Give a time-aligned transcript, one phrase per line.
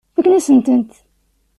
[0.13, 0.93] Fakken-asent-t.